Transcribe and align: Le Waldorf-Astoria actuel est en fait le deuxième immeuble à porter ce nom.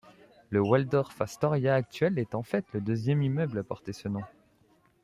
Le 0.49 0.59
Waldorf-Astoria 0.61 1.75
actuel 1.75 2.17
est 2.17 2.33
en 2.33 2.41
fait 2.41 2.65
le 2.73 2.81
deuxième 2.81 3.21
immeuble 3.21 3.59
à 3.59 3.63
porter 3.63 3.93
ce 3.93 4.07
nom. 4.07 4.23